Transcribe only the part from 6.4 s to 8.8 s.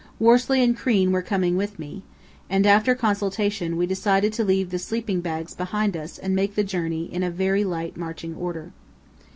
the journey in very light marching order.